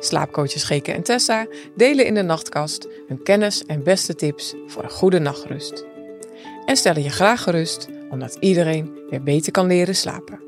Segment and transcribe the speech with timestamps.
[0.00, 1.46] Slaapcoaches Geke en Tessa
[1.76, 5.84] delen in de nachtkast hun kennis en beste tips voor een goede nachtrust.
[6.64, 10.40] En stellen je graag gerust omdat iedereen weer beter kan leren slapen.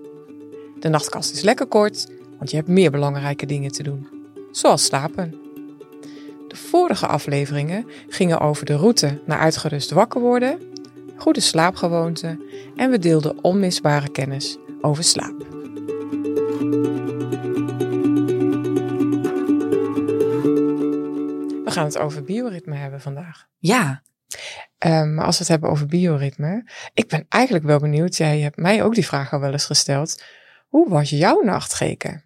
[0.78, 2.06] De nachtkast is lekker kort,
[2.38, 4.08] want je hebt meer belangrijke dingen te doen,
[4.50, 5.41] zoals slapen.
[6.48, 10.59] De vorige afleveringen gingen over de route naar uitgerust wakker worden,
[11.16, 12.43] goede slaapgewoonten
[12.77, 15.50] en we deelden onmisbare kennis over slaap.
[21.72, 23.46] Gaan het over bioritme hebben vandaag.
[23.58, 24.02] Ja,
[24.86, 26.64] Um, maar als we het hebben over bioritme,
[26.95, 28.16] ik ben eigenlijk wel benieuwd.
[28.16, 30.22] Jij hebt mij ook die vraag al wel eens gesteld.
[30.68, 32.22] Hoe was jouw nacht, Geke?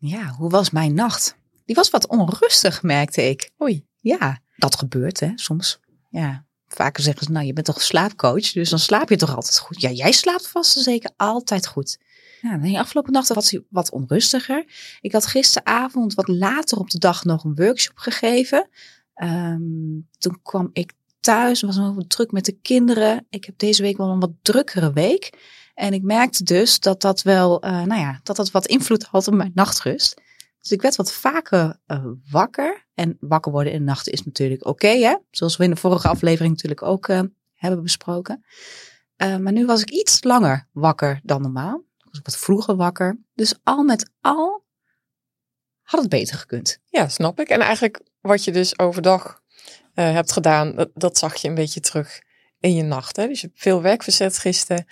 [0.00, 1.36] ja, hoe was mijn nacht?
[1.64, 3.50] Die was wat onrustig, merkte ik.
[3.62, 3.86] Oei.
[4.00, 5.80] Ja, dat gebeurt hè, soms.
[6.08, 9.58] Ja, vaker zeggen ze, nou je bent toch slaapcoach, dus dan slaap je toch altijd
[9.58, 9.80] goed.
[9.80, 11.98] Ja, jij slaapt vast en zeker altijd goed.
[12.40, 14.64] De afgelopen nacht was hij wat onrustiger.
[15.00, 18.68] Ik had gisteravond wat later op de dag nog een workshop gegeven.
[19.14, 19.60] Ehm,
[20.18, 23.26] toen kwam ik thuis, was nog druk met de kinderen.
[23.28, 25.38] Ik heb deze week wel een wat drukkere week.
[25.74, 29.28] En ik merkte dus dat dat wel, eh, nou ja, dat dat wat invloed had
[29.28, 30.20] op mijn nachtrust.
[30.60, 32.86] Dus ik werd wat vaker eh, wakker.
[32.94, 35.16] En wakker worden in de nacht is natuurlijk oké, hè?
[35.30, 37.22] Zoals we in de vorige aflevering natuurlijk ook eh,
[37.54, 38.44] hebben besproken.
[39.16, 41.84] Maar nu was ik iets langer wakker dan normaal.
[42.10, 43.18] Ik was wat vroeger wakker.
[43.34, 44.64] Dus al met al
[45.82, 46.78] had het beter gekund.
[46.84, 47.48] Ja, snap ik.
[47.48, 49.42] En eigenlijk wat je dus overdag
[49.94, 52.22] eh, hebt gedaan, dat, dat zag je een beetje terug
[52.58, 53.16] in je nacht.
[53.16, 53.26] Hè?
[53.26, 54.86] Dus je hebt veel werk verzet gisteren.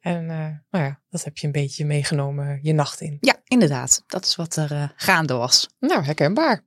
[0.00, 3.16] En eh, nou ja, dat heb je een beetje meegenomen je nacht in.
[3.20, 4.02] Ja, inderdaad.
[4.06, 5.68] Dat is wat er eh, gaande was.
[5.78, 6.64] Nou, herkenbaar.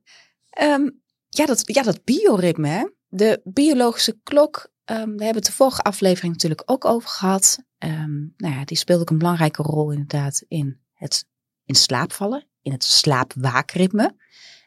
[0.50, 0.90] Ehm,
[1.28, 2.84] ja, dat, ja, dat bioritme, hè?
[3.08, 4.72] de biologische klok.
[4.90, 7.58] Ehm, we hebben het de vorige aflevering natuurlijk ook over gehad.
[7.78, 11.28] Ehm, nou ja, die speelde ook een belangrijke rol inderdaad in het
[11.64, 14.16] in slaap vallen, in het slaapwaakritme.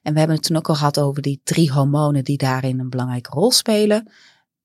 [0.01, 2.89] En we hebben het toen ook al gehad over die drie hormonen die daarin een
[2.89, 4.11] belangrijke rol spelen.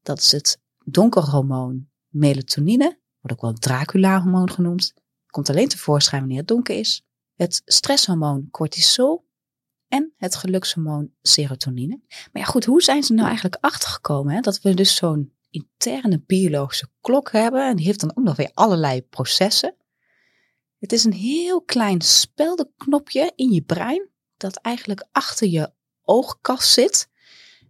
[0.02, 4.94] Dat is het donkerhormoon melatonine, wordt ook wel Dracula-hormoon genoemd.
[5.26, 7.02] Komt alleen tevoorschijn wanneer het donker is.
[7.34, 9.26] Het stresshormoon cortisol
[9.88, 12.00] en het gelukshormoon serotonine.
[12.08, 14.34] Maar ja, goed, hoe zijn ze nou eigenlijk achtergekomen?
[14.34, 14.40] Hè?
[14.40, 17.68] Dat we dus zo'n interne biologische klok hebben.
[17.68, 19.74] En die heeft dan ook nog weer allerlei processen.
[20.78, 24.08] Het is een heel klein speldenknopje in je brein.
[24.36, 25.72] Dat eigenlijk achter je
[26.02, 27.08] oogkas zit.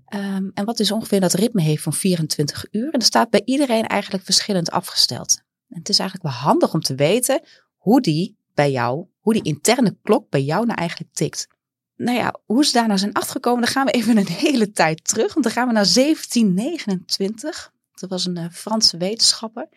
[0.05, 2.85] Ehm, en wat dus ongeveer dat ritme heeft van 24 uur.
[2.85, 5.43] En dat staat bij iedereen eigenlijk verschillend afgesteld.
[5.69, 7.43] En het is eigenlijk wel handig om te weten
[7.77, 11.49] hoe die bij jou, hoe die interne klok bij jou nou eigenlijk tikt
[11.99, 15.05] nou ja, hoe ze daar nou zijn achtergekomen, dan gaan we even een hele tijd
[15.05, 15.33] terug.
[15.33, 17.73] Want dan gaan we naar 1729.
[17.95, 19.69] Dat was een uh, Franse wetenschapper.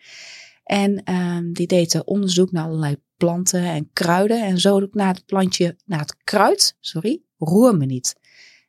[0.64, 4.42] En um, die deed uh, onderzoek naar allerlei planten en kruiden.
[4.42, 8.14] En zo naar het plantje, naar het kruid, sorry, roermeniet.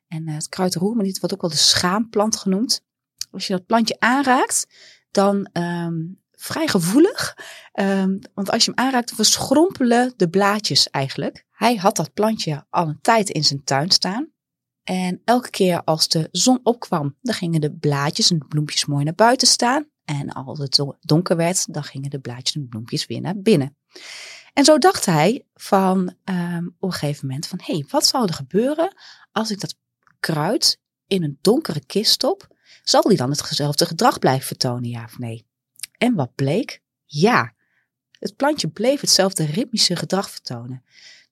[0.08, 2.82] En uh, het kruid roermeniet wordt ook wel de schaamplant genoemd.
[3.30, 4.66] Als je dat plantje aanraakt,
[5.10, 7.36] dan um, vrij gevoelig.
[7.72, 11.44] Um, want als je hem aanraakt, verschrompelen de blaadjes eigenlijk.
[11.54, 14.32] Hij had dat plantje al een tijd in zijn tuin staan.
[14.82, 19.04] En elke keer als de zon opkwam, dan gingen de blaadjes en de bloempjes mooi
[19.04, 19.88] naar buiten staan.
[20.04, 23.76] En als het donker werd, dan gingen de blaadjes en bloempjes weer naar binnen.
[24.52, 28.26] En zo dacht hij van um, op een gegeven moment van, hé, hey, wat zou
[28.26, 28.94] er gebeuren
[29.32, 29.76] als ik dat
[30.20, 32.48] kruid in een donkere kist stop?
[32.82, 35.46] Zal die dan hetzelfde gedrag blijven vertonen, ja of nee?
[35.98, 36.82] En wat bleek?
[37.04, 37.54] Ja,
[38.10, 40.84] het plantje bleef hetzelfde ritmische gedrag vertonen.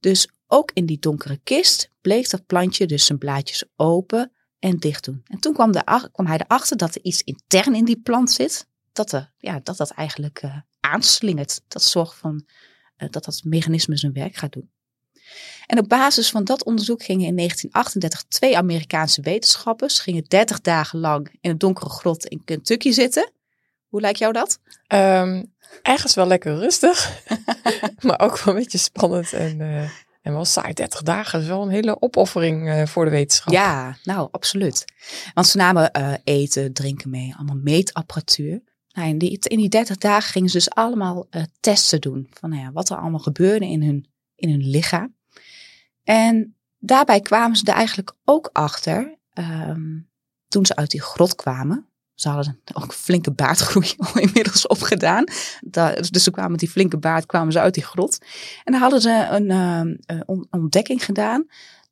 [0.03, 5.05] Dus ook in die donkere kist bleef dat plantje dus zijn blaadjes open en dicht
[5.05, 5.23] doen.
[5.27, 8.67] En toen kwam, de, kwam hij erachter dat er iets intern in die plant zit,
[8.93, 11.63] dat er, ja, dat, dat eigenlijk uh, aanslingert.
[11.69, 12.45] Dat zorgt van
[12.97, 14.71] uh, dat dat mechanisme zijn werk gaat doen.
[15.67, 20.99] En op basis van dat onderzoek gingen in 1938 twee Amerikaanse wetenschappers gingen 30 dagen
[20.99, 23.33] lang in een donkere grot in Kentucky zitten.
[23.89, 24.59] Hoe lijkt jou dat?
[24.89, 25.53] Um,
[25.83, 27.23] ergens wel lekker rustig,
[28.07, 29.83] maar ook wel een beetje spannend en, uh,
[30.23, 30.73] en wel saai.
[30.73, 33.53] 30 dagen is wel een hele opoffering uh, voor de wetenschap.
[33.53, 34.85] Ja, nou, absoluut.
[35.35, 38.63] Want ze namen uh, eten, drinken mee, allemaal meetapparatuur.
[38.89, 41.27] Nou, in, die, in die 30 dagen gingen ze dus allemaal
[41.61, 45.17] testen doen van nou ja, wat er allemaal gebeurde in hun, in hun lichaam.
[46.05, 50.11] En daarbij kwamen ze er eigenlijk ook achter, um,
[50.49, 55.25] toen ze uit die grot kwamen, ze hadden ook flinke baardgroei al inmiddels opgedaan.
[56.11, 58.19] dus ze kwamen met die flinke baard kwamen ze uit die grot.
[58.65, 61.47] En dan hadden ze een, uh, een ontdekking gedaan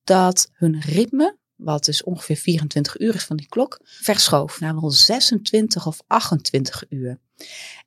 [0.05, 4.91] dat hun ritme wat dus ongeveer 24 uur is van die klok, verschoof naar wel
[4.91, 7.19] 26 of 28 uur.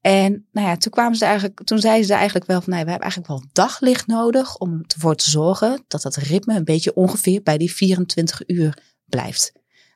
[0.02, 2.90] En nou ja, toen, kwamen ze eigenlijk, toen zeiden ze eigenlijk wel van, nou, we
[2.90, 7.44] hebben eigenlijk wel daglicht nodig om ervoor te zorgen dat dat ritme een beetje ongeveer
[7.44, 9.52] bij die 24 uur blijft.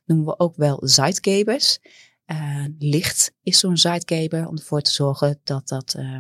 [0.05, 1.79] Noemen we ook wel zeitgebers.
[2.31, 6.19] Uh, licht is zo'n zeitgeber om ervoor te zorgen dat, dat, uh,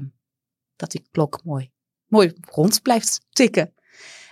[0.75, 1.71] dat die klok mooi,
[2.05, 3.73] mooi rond blijft tikken.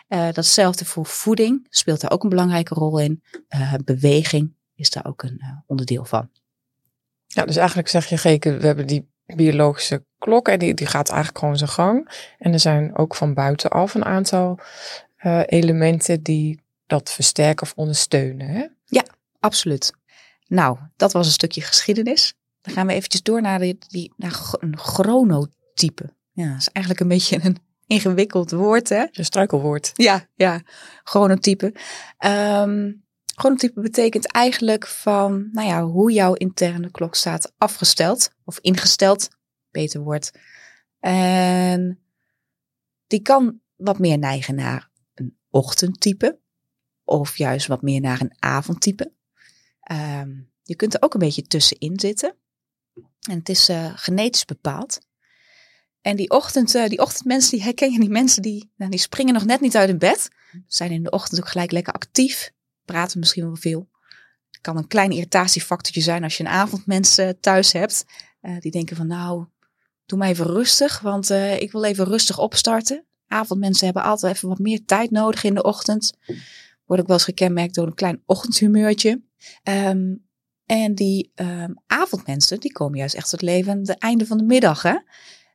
[0.09, 3.23] Uh, datzelfde voor voeding speelt daar ook een belangrijke rol in.
[3.83, 6.29] beweging is daar ook een onderdeel van.
[7.27, 11.09] Ja, dus eigenlijk zeg je, Geke, we hebben die biologische klok en die, die gaat
[11.09, 12.09] eigenlijk gewoon zijn gang.
[12.37, 14.59] En er zijn ook van buitenaf een aantal
[15.45, 18.47] elementen die dat versterken of ondersteunen.
[18.47, 18.65] Hè?
[18.85, 19.05] Ja,
[19.39, 19.93] absoluut.
[20.47, 22.33] Nou, dat was een stukje geschiedenis.
[22.61, 26.13] Dan gaan we eventjes door naar, die, die, naar een chronotype.
[26.31, 27.57] Ja, dat is eigenlijk een beetje een
[27.97, 29.05] ingewikkeld woord, hè?
[29.11, 29.91] Een struikelwoord.
[29.93, 30.61] Ja, ja,
[31.03, 31.73] chronotype.
[32.25, 33.05] Um,
[33.35, 39.27] Chronotype betekent eigenlijk van, nou ja, hoe jouw interne klok staat afgesteld of ingesteld,
[39.71, 40.31] beter woord.
[40.99, 41.99] En
[43.07, 46.39] die kan wat meer neigen naar een ochtendtype
[47.03, 49.11] of juist wat meer naar een avondtype.
[49.91, 52.35] Um, je kunt er ook een beetje tussenin zitten.
[53.29, 54.99] En het is uh, genetisch bepaald.
[56.01, 59.33] En die, ochtend, uh, die ochtendmensen, die herken je, die mensen die, nou, die springen
[59.33, 60.29] nog net niet uit hun bed.
[60.67, 62.53] Zijn in de ochtend ook gelijk lekker actief
[62.85, 63.89] praten misschien wel veel.
[64.49, 68.05] Het kan een klein irritatiefactortje zijn als je een avondmens uh, thuis hebt.
[68.59, 69.45] Die denken van nou,
[70.05, 73.05] doe maar even rustig, want ik wil even rustig opstarten.
[73.27, 76.13] Avondmensen hebben altijd even wat meer tijd nodig in de ochtend.
[76.85, 79.21] Word ik wel eens gekenmerkt door een klein ochtendhumeurtje.
[79.63, 80.27] Um,
[80.65, 84.43] en die um, avondmensen, die komen juist echt tot leven aan het einde van de
[84.43, 84.81] middag.
[84.81, 84.97] Hè?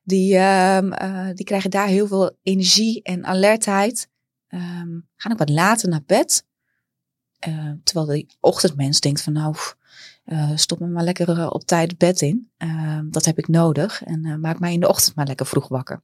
[0.03, 0.94] Die, um,
[1.35, 4.09] die krijgen daar heel veel energie en alertheid.
[5.17, 6.47] gaan ook wat later naar bed.
[7.85, 9.56] Terwijl die ochtendmens denkt van nou,
[10.25, 12.50] uh, stop me maar lekker uh, op tijd bed in.
[13.11, 14.03] dat heb ik nodig.
[14.03, 16.03] En maak mij in de ochtend maar lekker vroeg wakker.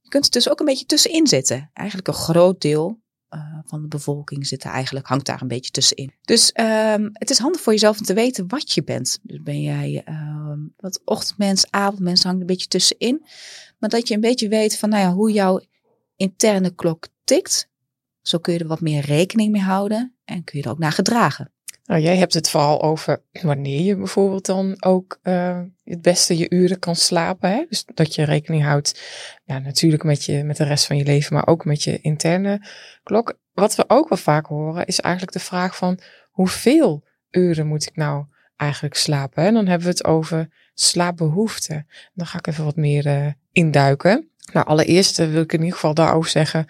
[0.00, 1.70] Je kunt er dus ook een beetje tussenin zitten.
[1.72, 3.02] Eigenlijk een groot deel
[3.66, 6.12] van de bevolking zit er eigenlijk, hangt daar een beetje tussenin.
[6.20, 9.18] Dus um, het is handig voor jezelf om te weten wat je bent.
[9.22, 13.26] Dus ben jij um, wat ochtendmens, avondmens, hangt een beetje tussenin.
[13.78, 15.60] Maar dat je een beetje weet van nou ja, hoe jouw
[16.16, 17.68] interne klok tikt.
[18.22, 20.92] Zo kun je er wat meer rekening mee houden en kun je er ook naar
[20.92, 21.53] gedragen.
[21.84, 26.50] Nou, jij hebt het vooral over wanneer je bijvoorbeeld dan ook uh, het beste je
[26.50, 27.50] uren kan slapen.
[27.50, 27.64] Hè?
[27.68, 29.02] Dus dat je rekening houdt,
[29.44, 32.68] ja, natuurlijk met, je, met de rest van je leven, maar ook met je interne
[33.02, 33.38] klok.
[33.52, 35.98] Wat we ook wel vaak horen, is eigenlijk de vraag van
[36.30, 38.24] hoeveel uren moet ik nou
[38.56, 39.44] eigenlijk slapen?
[39.44, 39.52] Hè?
[39.52, 41.86] Dan hebben we het over slaapbehoeften.
[42.14, 44.30] Dan ga ik even wat meer uh, induiken.
[44.54, 46.66] Nou, allereerst wil ik in ieder geval daarover zeggen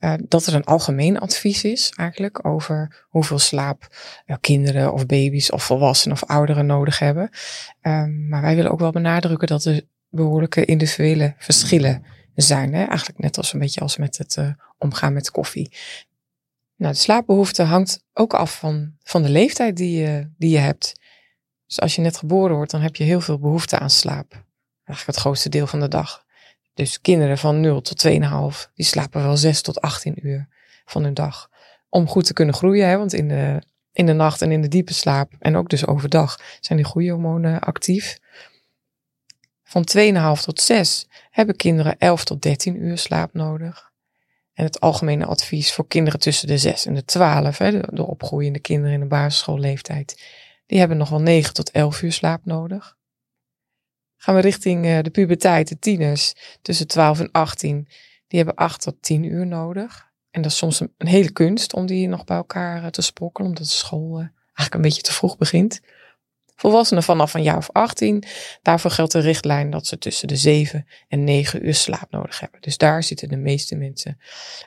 [0.00, 3.88] uh, dat er een algemeen advies is eigenlijk over hoeveel slaap
[4.26, 7.30] uh, kinderen of baby's of volwassenen of ouderen nodig hebben.
[7.82, 12.04] Uh, maar wij willen ook wel benadrukken dat er behoorlijke individuele verschillen
[12.34, 12.74] zijn.
[12.74, 12.84] Hè?
[12.84, 14.38] Eigenlijk net als een beetje als met het
[14.78, 15.70] omgaan met koffie.
[16.76, 21.00] Nou, de slaapbehoefte hangt ook af van, van de leeftijd die je, die je hebt.
[21.66, 24.32] Dus als je net geboren wordt, dan heb je heel veel behoefte aan slaap.
[24.84, 26.26] Eigenlijk het grootste deel van de dag.
[26.78, 30.48] Dus kinderen van 0 tot 2,5, die slapen wel 6 tot 18 uur
[30.84, 31.50] van hun dag.
[31.88, 34.68] Om goed te kunnen groeien, hè, want in de, in de nacht en in de
[34.68, 38.18] diepe slaap en ook dus overdag zijn die groeihormonen actief.
[39.64, 43.90] Van 2,5 tot 6 hebben kinderen 11 tot 13 uur slaap nodig.
[44.54, 48.06] En het algemene advies voor kinderen tussen de 6 en de 12, hè, de, de
[48.06, 50.22] opgroeiende kinderen in de basisschoolleeftijd,
[50.66, 52.97] die hebben nog wel 9 tot 11 uur slaap nodig
[54.18, 57.88] gaan we richting uh, de puberteit, de tieners tussen 12 en 18.
[58.28, 60.06] Die hebben 8 tot 10 uur nodig.
[60.30, 63.48] En dat is soms een, hele kunst om die nog bij elkaar uh, te sprokkelen,
[63.48, 65.80] omdat de school uh, eigenlijk een beetje te vroeg begint.
[66.56, 68.24] Volwassenen vanaf een jaar of 18,
[68.62, 72.60] daarvoor geldt de richtlijn dat ze tussen de 7 en 9 uur slaap nodig hebben.
[72.60, 74.20] Dus daar zitten de meeste mensen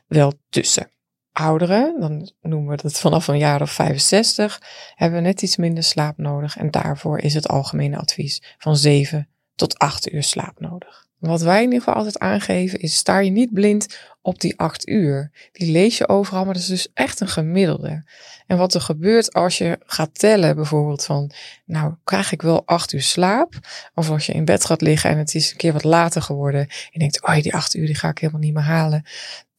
[0.07, 0.91] wel tussen.
[1.31, 4.61] Ouderen, dan noemen we dat vanaf een jaar of 65,
[4.95, 6.57] hebben net iets minder slaap nodig.
[6.57, 9.30] En daarvoor is het algemene advies van 7
[9.61, 11.05] tot acht uur slaap nodig.
[11.17, 14.87] Wat wij in ieder geval altijd aangeven is, sta je niet blind op die acht
[14.87, 15.31] uur.
[15.51, 18.03] Die lees je overal, maar dat is dus echt een gemiddelde.
[18.47, 21.31] En wat er gebeurt als je gaat tellen, bijvoorbeeld van,
[21.65, 23.59] nou, krijg ik wel acht uur slaap?
[23.93, 26.61] Of als je in bed gaat liggen en het is een keer wat later geworden.
[26.61, 29.03] En je denkt, oh, die acht uur die ga ik helemaal niet meer halen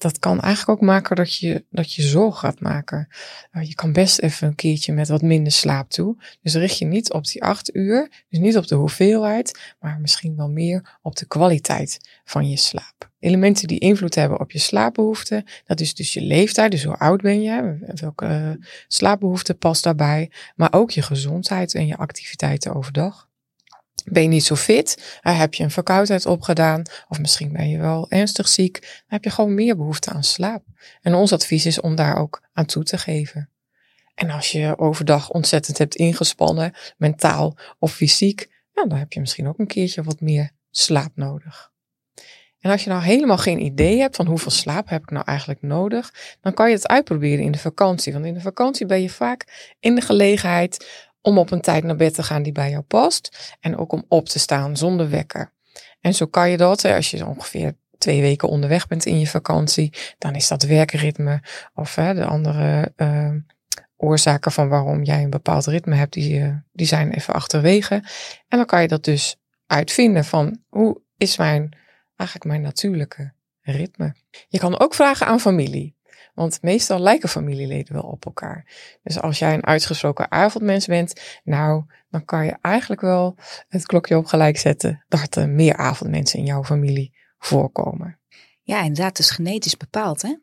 [0.03, 3.09] dat kan eigenlijk ook maken dat je, dat je zorg gaat maken.
[3.53, 6.17] Uh, je kan best even een keertje met wat minder slaap toe.
[6.43, 10.37] Dus richt je niet op die acht uur, dus niet op de hoeveelheid, maar misschien
[10.37, 13.12] wel meer op de kwaliteit van je slaap.
[13.23, 15.45] Elementen die invloed hebben op je slaapbehoeften.
[15.65, 20.31] Dat is dus je leeftijd, dus hoe oud ben je, welke uh, slaapbehoefte past daarbij.
[20.57, 23.29] Maar ook je gezondheid en je activiteiten overdag.
[24.05, 25.19] Ben je niet zo fit?
[25.21, 26.83] heb je een verkoudheid opgedaan?
[27.09, 28.81] Of misschien ben je wel ernstig ziek?
[28.81, 30.65] Dan heb je gewoon meer behoefte aan slaap.
[31.03, 33.51] En ons advies is om daar ook aan toe te geven.
[34.15, 39.49] En als je overdag ontzettend hebt ingespannen, mentaal of fysiek, nou, dan heb je misschien
[39.49, 41.72] ook een keertje wat meer slaap nodig.
[42.63, 45.63] En als je nou helemaal geen idee hebt van hoeveel slaap heb ik nou eigenlijk
[45.63, 48.13] nodig, dan kan je het uitproberen in de vakantie.
[48.13, 50.87] Want in de vakantie ben je vaak in de gelegenheid
[51.21, 53.57] om op een tijd naar bed te gaan die bij jou past.
[53.61, 55.53] En ook om op te staan zonder wekker.
[56.01, 59.93] En zo kan je dat, als je ongeveer twee weken onderweg bent in je vakantie,
[60.19, 61.43] dan is dat werkritme
[61.75, 63.31] of hè, de andere uh,
[63.97, 67.95] oorzaken van waarom jij een bepaald ritme hebt, die, uh, die zijn even achterwege.
[68.49, 71.77] En dan kan je dat dus uitvinden van hoe is mijn,
[72.23, 74.15] eigenlijk mijn natuurlijke ritme.
[74.49, 75.97] Je kan ook vragen aan familie.
[76.35, 78.67] Want meestal lijken familieleden wel op elkaar.
[79.03, 83.37] Dus als jij een uitgesproken avondmens bent, nou, dan kan je eigenlijk wel
[83.69, 88.19] het klokje op gelijk zetten dat er meer avondmensen in jouw familie voorkomen.
[88.63, 90.37] Ja, inderdaad, het is genetisch bepaald, hè?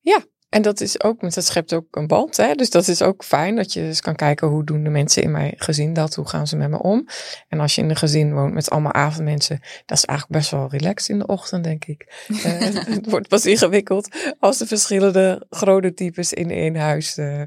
[0.00, 2.36] Ja, en dat is ook, dat schept ook een band.
[2.36, 2.54] Hè?
[2.54, 5.30] Dus dat is ook fijn dat je dus kan kijken hoe doen de mensen in
[5.30, 7.08] mijn gezin dat, hoe gaan ze met me om.
[7.48, 10.68] En als je in een gezin woont met allemaal avondmensen, dat is eigenlijk best wel
[10.70, 12.26] relaxed in de ochtend, denk ik.
[12.28, 12.36] uh,
[12.96, 14.08] het wordt pas ingewikkeld
[14.38, 17.42] als de verschillende grote types in één huis uh,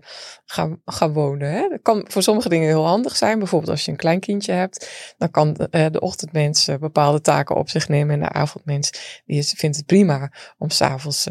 [0.45, 1.51] gaan, gaan wonen.
[1.51, 1.67] Hè?
[1.69, 3.39] Dat kan voor sommige dingen heel handig zijn.
[3.39, 7.55] Bijvoorbeeld als je een klein kindje hebt, dan kan de, uh, de ochtendmens bepaalde taken
[7.55, 8.13] op zich nemen.
[8.13, 11.23] En de avondmens die is, vindt het prima om s'avonds.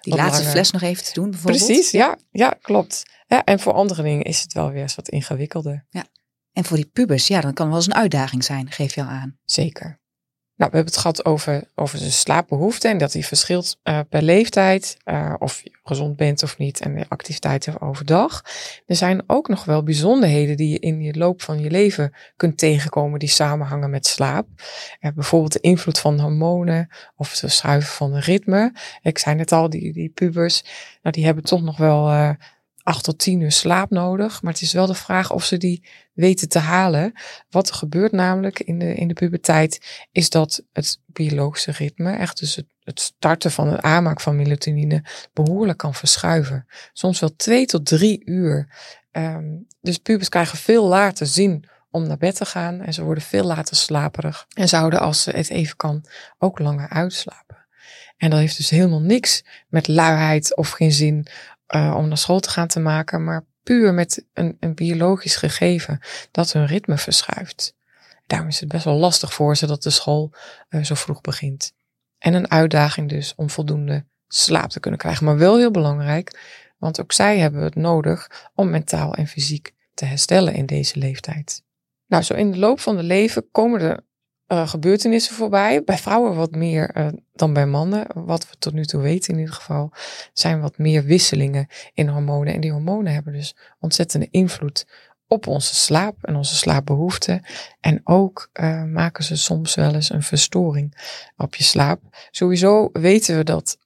[0.00, 1.64] die laatste fles nog even te doen bijvoorbeeld.
[1.66, 3.02] Precies, ja, ja klopt.
[3.26, 5.86] Ja, en voor andere dingen is het wel weer eens wat ingewikkelder.
[5.90, 6.04] Ja.
[6.52, 9.08] En voor die pubers, ja, dan kan wel eens een uitdaging zijn, geef je al
[9.08, 9.38] aan.
[9.44, 10.01] Zeker.
[10.56, 14.22] Nou, we hebben het gehad over, over de slaapbehoefte en dat die verschilt uh, per
[14.22, 18.42] leeftijd, uh, of je gezond bent of niet en de activiteiten overdag.
[18.86, 22.58] Er zijn ook nog wel bijzonderheden die je in je loop van je leven kunt
[22.58, 24.46] tegenkomen die samenhangen met slaap.
[25.00, 28.74] Uh, bijvoorbeeld de invloed van hormonen of het verschuiven van een ritme.
[29.02, 30.64] Ik zei net al, die, die pubers,
[31.02, 32.36] nou, die hebben toch nog wel
[32.82, 34.42] acht tot tien uur slaap nodig.
[34.42, 37.12] Maar het is wel de vraag of ze die weten te halen.
[37.50, 42.38] Wat er gebeurt namelijk in de, in de puberteit, is dat het biologische ritme, echt
[42.38, 46.66] dus het, het starten van de aanmaak van melatonine, behoorlijk kan verschuiven.
[46.92, 48.68] Soms wel twee tot drie uur.
[49.12, 53.22] Um, dus pubers krijgen veel later zin om naar bed te gaan en ze worden
[53.22, 54.46] veel later slaperig.
[54.54, 56.04] En zouden, als ze het even kan,
[56.38, 57.52] ook langer uitslapen.
[58.16, 61.26] En dat heeft dus helemaal niks met luiheid of geen zin
[61.74, 66.00] uh, om naar school te gaan te maken, maar puur met een, een biologisch gegeven
[66.30, 67.74] dat hun ritme verschuift.
[68.26, 70.32] Daarom is het best wel lastig voor ze dat de school
[70.70, 71.72] uh, zo vroeg begint.
[72.18, 75.24] En een uitdaging dus om voldoende slaap te kunnen krijgen.
[75.24, 76.40] Maar wel heel belangrijk,
[76.78, 81.62] want ook zij hebben het nodig om mentaal en fysiek te herstellen in deze leeftijd.
[82.06, 84.04] Nou, zo in de loop van het leven komen er
[84.52, 85.84] uh, gebeurtenissen voorbij.
[85.84, 88.06] Bij vrouwen wat meer uh, dan bij mannen.
[88.14, 89.92] Wat we tot nu toe weten in ieder geval.
[90.32, 92.54] Zijn wat meer wisselingen in hormonen.
[92.54, 94.86] En die hormonen hebben dus ontzettende invloed
[95.26, 97.42] op onze slaap en onze slaapbehoeften.
[97.80, 102.00] En ook uh, maken ze soms wel eens een verstoring op je slaap.
[102.30, 103.78] Sowieso weten we dat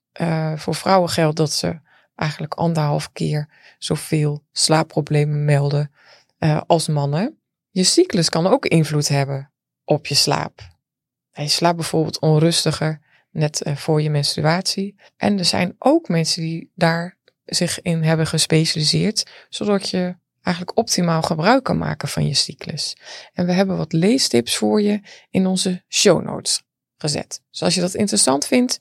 [0.57, 1.81] voor vrouwen geldt dat ze
[2.15, 5.91] eigenlijk anderhalf keer zoveel slaapproblemen melden
[6.67, 7.39] als mannen.
[7.71, 9.51] Je cyclus kan ook invloed hebben
[9.87, 10.61] op je slaap.
[11.33, 13.01] Je slaapt bijvoorbeeld onrustiger
[13.31, 14.95] net eh, voor je menstruatie.
[15.17, 21.23] En er zijn ook mensen die daar zich in hebben gespecialiseerd, zodat je eigenlijk optimaal
[21.23, 22.97] gebruik kan maken van je cyclus.
[23.33, 25.01] En we hebben wat leestips voor je
[25.31, 26.63] in onze show notes
[26.97, 27.43] gezet.
[27.51, 28.79] Dus als je dat interessant vindt,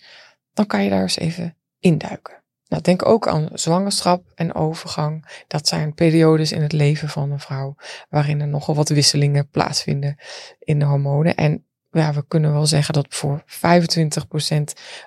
[0.53, 2.43] dan kan je daar eens even induiken.
[2.67, 5.43] Nou, denk ook aan zwangerschap en overgang.
[5.47, 7.75] Dat zijn periodes in het leven van een vrouw
[8.09, 10.17] waarin er nogal wat wisselingen plaatsvinden
[10.59, 11.35] in de hormonen.
[11.35, 13.47] En ja, we kunnen wel zeggen dat voor 25%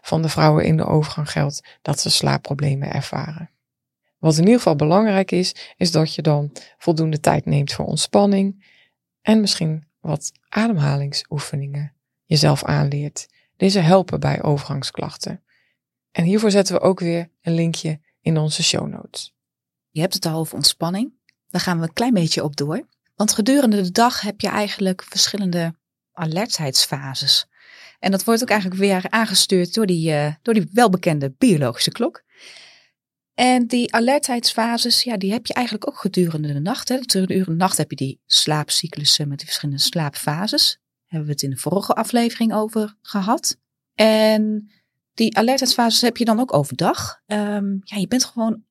[0.01, 3.51] van de vrouwen in de overgang geldt dat ze slaapproblemen ervaren.
[4.19, 8.67] Wat in ieder geval belangrijk is, is dat je dan voldoende tijd neemt voor ontspanning
[9.23, 11.93] en misschien wat ademhalingsoefeningen
[12.25, 13.27] jezelf aanleert.
[13.57, 15.43] Deze helpen bij overgangsklachten.
[16.19, 19.35] En hiervoor zetten we ook weer een linkje in onze show notes.
[19.91, 21.13] Je hebt het al over ontspanning.
[21.49, 22.87] Daar gaan we een klein beetje op door.
[23.15, 25.75] Want gedurende de dag heb je eigenlijk verschillende
[26.13, 27.47] alertheidsfases.
[27.99, 32.23] En dat wordt ook eigenlijk weer aangestuurd door die, uh, door die welbekende biologische klok.
[33.35, 36.89] En die alertheidsfases, ja, die heb je eigenlijk ook gedurende de nacht.
[36.89, 36.99] Hè.
[36.99, 40.73] Gedurende de nacht heb je die slaapcyclussen met die verschillende slaapfases.
[40.73, 43.59] Daar hebben we het in de vorige aflevering over gehad.
[43.95, 44.71] En
[45.19, 47.23] Die alertheidsfases heb je dan ook overdag.
[47.27, 48.65] Ehm, ja, je bent gewoon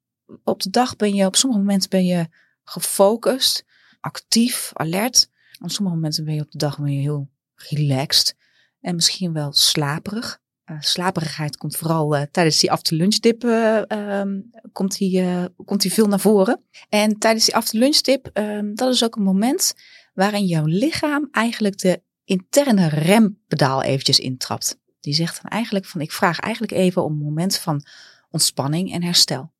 [0.43, 2.27] op de dag ben je, op sommige momenten ben je
[2.63, 3.65] gefocust,
[3.99, 5.29] actief, alert.
[5.61, 8.35] Op sommige momenten ben je op de dag ben je heel relaxed
[8.81, 10.39] en misschien wel slaperig.
[10.65, 15.25] Uh, slaperigheid komt vooral uh, tijdens die after lunch dip uh, um, komt, die,
[15.65, 16.61] komt die veel naar voren.
[16.89, 19.73] En tijdens die after lunch dip, um, dat is ook een moment
[20.13, 24.77] waarin jouw lichaam eigenlijk de interne rempedaal eventjes intrapt.
[25.07, 27.85] Die zegt dan eigenlijk van ik vraag eigenlijk even om een moment van
[28.29, 29.51] ontspanning en herstel.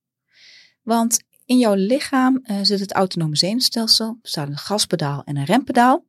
[0.84, 4.20] Want in jouw lichaam uh, zit het autonome zenuwstelsel.
[4.22, 6.06] Staat een gaspedaal en een rempedaal.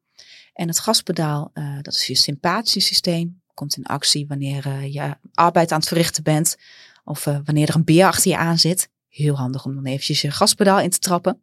[0.52, 5.16] En het gaspedaal, uh, dat is je sympathische systeem, komt in actie wanneer uh, je
[5.32, 6.56] arbeid aan het verrichten bent.
[7.04, 8.90] Of wanneer er een beer achter je aan zit.
[9.08, 11.42] Heel handig om dan eventjes je gaspedaal in te trappen.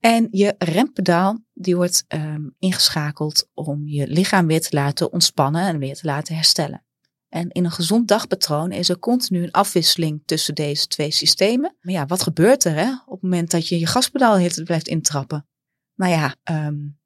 [0.00, 5.78] En je rempedaal, die wordt um, ingeschakeld om je lichaam weer te laten ontspannen en
[5.78, 6.82] weer te laten herstellen.
[7.32, 11.76] En in een gezond dagpatroon is er continu een afwisseling tussen deze twee systemen.
[11.80, 15.46] Maar ja, wat gebeurt er hè, op het moment dat je je gaspedaal blijft intrappen?
[15.94, 16.34] Nou ja,
[16.66, 16.98] um,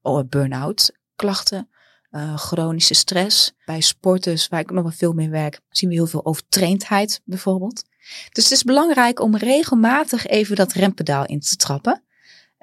[0.00, 1.68] oh, burn-out klachten,
[2.10, 3.52] uh, chronische stress.
[3.64, 7.84] Bij sporters, waar ik nog wel veel mee werk, zien we heel veel overtraindheid bijvoorbeeld.
[8.30, 12.02] Dus het is belangrijk om regelmatig even dat rempedaal in te trappen.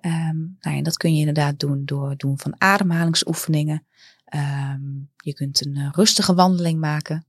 [0.05, 3.87] Um, nou ja, dat kun je inderdaad doen door doen van ademhalingsoefeningen.
[4.35, 7.25] Um, je kunt een uh, rustige wandeling maken.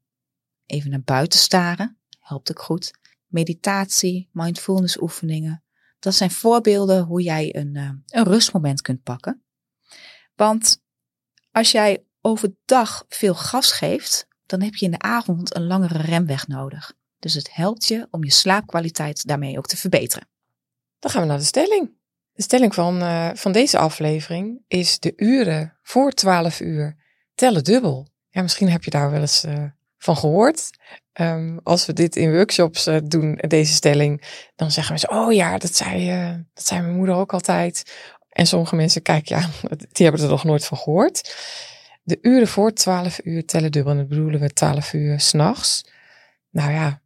[0.66, 1.98] Even naar buiten staren.
[2.20, 2.90] Helpt ook goed.
[3.26, 5.64] Meditatie, mindfulness oefeningen.
[5.98, 9.42] Dat zijn voorbeelden hoe jij een, uh, een rustmoment kunt pakken.
[10.34, 10.82] Want
[11.50, 16.46] als jij overdag veel gas geeft, dan heb je in de avond een langere remweg
[16.46, 16.92] nodig.
[17.18, 20.28] Dus het helpt je om je slaapkwaliteit daarmee ook te verbeteren.
[20.98, 21.98] Dan gaan we naar de stelling.
[22.40, 26.96] De stelling van, uh, van deze aflevering is de uren voor 12 uur
[27.34, 28.08] tellen dubbel.
[28.28, 29.64] Ja, misschien heb je daar wel eens uh,
[29.98, 30.70] van gehoord.
[31.20, 34.22] Um, als we dit in workshops uh, doen, deze stelling,
[34.56, 36.06] dan zeggen mensen, oh ja, dat zei,
[36.54, 37.94] dat zei mijn moeder ook altijd.
[38.28, 39.48] En sommige mensen kijken, ja,
[39.92, 41.36] die hebben er nog nooit van gehoord.
[42.02, 43.92] De uren voor 12 uur tellen dubbel.
[43.92, 45.84] En dat bedoelen we 12 uur s'nachts.
[46.50, 47.00] Nou ja,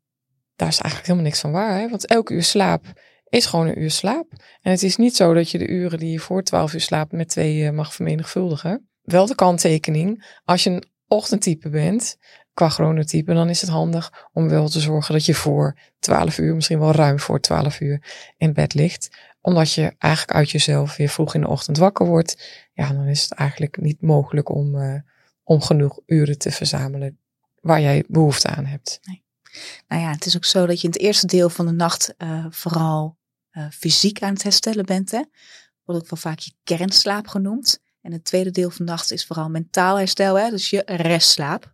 [0.57, 1.79] daar is eigenlijk helemaal niks van waar.
[1.79, 1.88] Hè?
[1.88, 2.93] Want elke uur slaap
[3.35, 4.33] is gewoon een uur slaap.
[4.62, 7.12] En het is niet zo dat je de uren die je voor 12 uur slaapt
[7.12, 8.88] met twee eh, mag vermenigvuldigen.
[9.03, 12.16] Wel de kanttekening, als je een ochtendtype bent,
[12.55, 16.55] qua chronotype, dan is het handig om wel te zorgen dat je voor 12 uur,
[16.55, 19.16] misschien wel ruim voor 12 uur in bed ligt.
[19.40, 22.66] Omdat je eigenlijk uit jezelf weer vroeg in de ochtend wakker wordt.
[22.73, 25.01] Ja, dan is het eigenlijk niet mogelijk om, uh,
[25.42, 27.18] om genoeg uren te verzamelen
[27.61, 28.99] waar jij behoefte aan hebt.
[29.03, 29.23] Nee.
[29.88, 32.14] Nou ja, het is ook zo dat je in het eerste deel van de nacht
[32.18, 33.16] uh, vooral
[33.57, 35.11] uh, fysiek aan het herstellen bent.
[35.11, 35.23] Hè?
[35.85, 37.83] Wordt ook wel vaak je kernslaap genoemd.
[38.01, 40.51] En het tweede deel van de nacht is vooral mentaal herstel, hè?
[40.51, 41.73] dus je restslaap.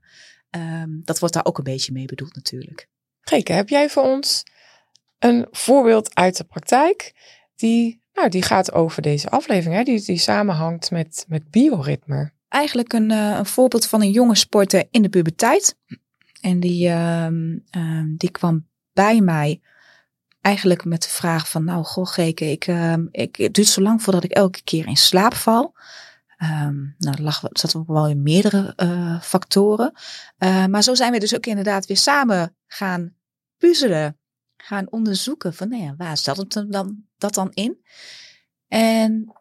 [0.50, 2.88] Um, dat wordt daar ook een beetje mee bedoeld natuurlijk.
[3.20, 4.42] Geke, heb jij voor ons
[5.18, 7.12] een voorbeeld uit de praktijk
[7.56, 9.82] die, nou, die gaat over deze aflevering, hè?
[9.82, 12.32] Die, die samenhangt met, met bioritme?
[12.48, 15.76] Eigenlijk een, uh, een voorbeeld van een jonge sporter in de puberteit.
[16.40, 17.26] En die, uh,
[17.76, 19.60] uh, die kwam bij mij
[20.40, 24.02] eigenlijk met de vraag van, nou, goh, Geke, ik, uh, ik, het duurt zo lang
[24.02, 25.74] voordat ik elke keer in slaap val.
[26.42, 29.92] Um, nou, dat zat ook wel in meerdere uh, factoren.
[30.38, 33.14] Uh, maar zo zijn we dus ook inderdaad weer samen gaan
[33.56, 34.18] puzzelen.
[34.56, 37.84] Gaan onderzoeken van, nou ja, waar zat het dan, dat dan in?
[38.68, 39.32] En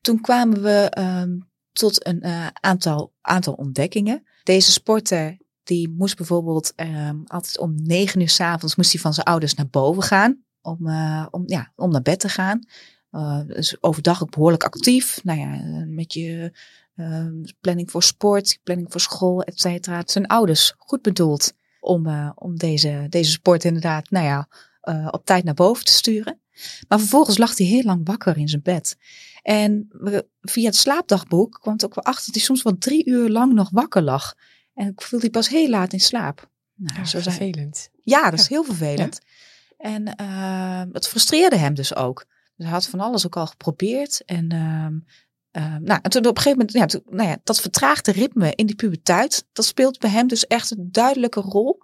[0.00, 4.26] toen kwamen we um, tot een uh, aantal, aantal ontdekkingen.
[4.42, 9.14] Deze sporter die moest bijvoorbeeld um, altijd om negen uur s avonds moest hij van
[9.14, 10.42] zijn ouders naar boven gaan.
[10.60, 12.66] Om, uh, om, ja, om naar bed te gaan.
[13.12, 15.24] Uh, dus overdag ook behoorlijk actief.
[15.24, 16.52] Nou ja, met je
[16.96, 17.26] uh,
[17.60, 20.02] planning voor sport, planning voor school, et cetera.
[20.04, 24.48] Zijn ouders goed bedoeld om, om deze, deze sport inderdaad, nou ja,
[25.10, 26.40] op tijd naar boven te sturen.
[26.88, 28.96] Maar vervolgens lag hij heel lang wakker in zijn bed.
[29.42, 29.88] En
[30.40, 33.52] via het slaapdagboek kwam het ook wel achter dat hij soms wel drie uur lang
[33.52, 34.34] nog wakker lag.
[34.74, 36.50] En ik viel die pas heel laat in slaap.
[36.74, 37.90] Nou, ja, zo vervelend.
[38.00, 39.20] Ja, dat is heel vervelend.
[39.78, 42.24] En uh, het frustreerde hem dus ook.
[42.56, 44.24] Dus hij had van alles ook al geprobeerd.
[44.24, 47.60] En, uh, uh, nou, en toen op een gegeven moment, ja, toen, nou ja, dat
[47.60, 51.82] vertraagde ritme in die puberteit, dat speelt bij hem dus echt een duidelijke rol.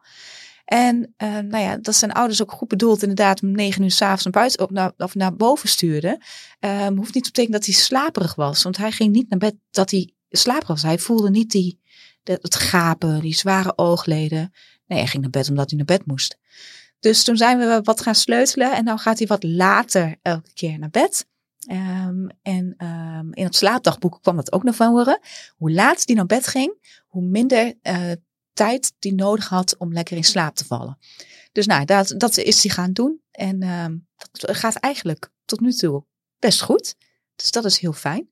[0.64, 4.32] En nou ja, dat zijn ouders ook goed bedoeld, inderdaad, om negen uur s'avonds naar
[4.32, 6.22] buiten of naar, of naar boven sturen.
[6.60, 9.54] Um, hoeft niet te betekenen dat hij slaperig was, want hij ging niet naar bed
[9.70, 10.82] dat hij slaperig was.
[10.82, 11.80] Hij voelde niet die,
[12.28, 14.52] het gapen, die zware oogleden.
[14.86, 16.38] Nee, hij ging naar bed omdat hij naar bed moest.
[17.00, 20.78] Dus toen zijn we wat gaan sleutelen en dan gaat hij wat later elke keer
[20.78, 21.26] naar bed.
[21.70, 25.20] Um, en um, in het slaapdagboek kwam dat ook naar voren.
[25.56, 28.12] Hoe laat hij naar bed ging, hoe minder uh,
[28.52, 30.98] tijd die nodig had om lekker in slaap te vallen.
[31.52, 33.22] Dus nou, dat, dat is hij gaan doen.
[33.30, 33.86] En uh,
[34.32, 36.04] dat gaat eigenlijk tot nu toe
[36.38, 36.94] best goed.
[37.36, 38.28] Dus dat is heel fijn.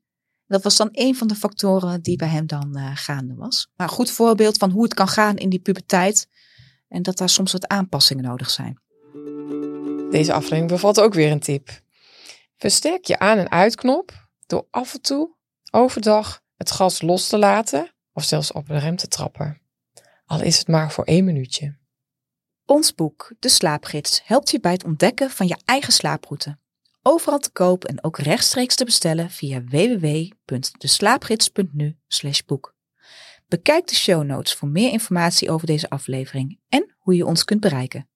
[0.46, 3.68] Dat was dan een van de factoren die bij hem dan uh, gaande was.
[3.76, 6.28] Maar een goed voorbeeld van hoe het kan gaan in die puberteit.
[6.88, 8.80] En dat daar soms wat aanpassingen nodig zijn.
[10.10, 11.80] Deze aflevering bevat ook weer een tip.
[12.56, 15.34] Versterk je aan- en uitknop door af en toe
[15.70, 19.60] overdag het gas los te laten of zelfs op de rem te trappen.
[20.26, 21.76] Al is het maar voor één minuutje.
[22.64, 26.58] Ons boek, De Slaapgids, helpt je bij het ontdekken van je eigen slaaproute.
[27.08, 31.96] Overal te koop en ook rechtstreeks te bestellen via www.deslaapgids.nu
[32.46, 32.74] boek.
[33.48, 37.60] Bekijk de show notes voor meer informatie over deze aflevering en hoe je ons kunt
[37.60, 38.08] bereiken.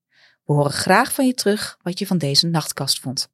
[0.44, 3.28] We horen graag van je terug wat je van deze nachtkast vond.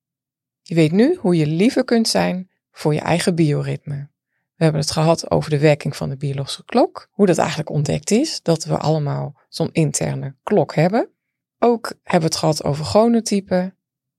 [0.62, 4.10] Je weet nu hoe je liever kunt zijn voor je eigen bioritme.
[4.54, 8.10] We hebben het gehad over de werking van de biologische klok, hoe dat eigenlijk ontdekt
[8.10, 11.10] is, dat we allemaal zo'n interne klok hebben.
[11.58, 13.75] Ook hebben we het gehad over chronotypen,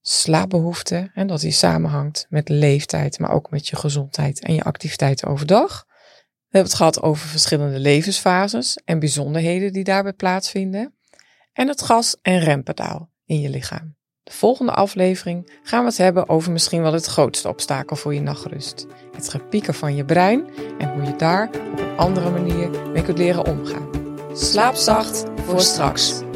[0.10, 5.28] slaapbehoeften en dat die samenhangt met leeftijd, maar ook met je gezondheid en je activiteiten
[5.28, 5.86] overdag.
[5.88, 10.96] We hebben het gehad over verschillende levensfases en bijzonderheden die daarbij plaatsvinden.
[11.54, 13.96] En het gas- en rempedaal in je lichaam.
[14.24, 18.22] De volgende aflevering gaan we het hebben over misschien wel het grootste obstakel voor je
[18.22, 18.86] nachtrust.
[19.16, 23.18] Het gepieken van je brein en hoe je daar op een andere manier mee kunt
[23.18, 23.90] leren omgaan.
[24.34, 26.27] Slaap zacht voor straks.